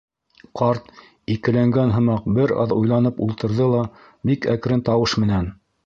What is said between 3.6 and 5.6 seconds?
ла бик әкрен тауыш менән: